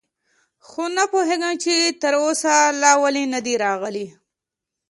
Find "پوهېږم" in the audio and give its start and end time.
1.11-1.53